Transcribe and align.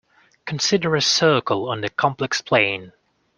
Consider 0.45 0.95
a 0.95 1.01
circle 1.01 1.69
on 1.69 1.81
the 1.81 1.89
complex 1.91 2.41
plane. 2.41 2.91